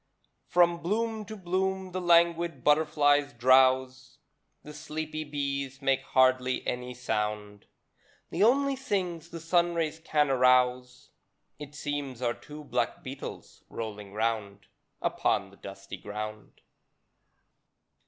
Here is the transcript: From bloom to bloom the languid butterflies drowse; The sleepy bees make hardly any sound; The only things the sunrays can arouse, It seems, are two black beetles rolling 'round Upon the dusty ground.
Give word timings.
From 0.47 0.79
bloom 0.81 1.25
to 1.25 1.35
bloom 1.37 1.91
the 1.91 2.01
languid 2.01 2.63
butterflies 2.63 3.33
drowse; 3.33 4.17
The 4.63 4.73
sleepy 4.73 5.23
bees 5.23 5.79
make 5.79 6.01
hardly 6.01 6.65
any 6.65 6.95
sound; 6.95 7.67
The 8.31 8.41
only 8.43 8.75
things 8.75 9.29
the 9.29 9.39
sunrays 9.39 9.99
can 9.99 10.31
arouse, 10.31 11.11
It 11.59 11.75
seems, 11.75 12.19
are 12.23 12.33
two 12.33 12.63
black 12.63 13.03
beetles 13.03 13.63
rolling 13.69 14.13
'round 14.13 14.65
Upon 15.03 15.51
the 15.51 15.57
dusty 15.57 15.97
ground. 15.97 16.61